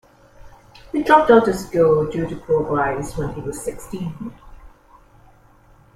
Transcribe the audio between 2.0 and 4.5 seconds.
due to poor grades, when he was sixteen.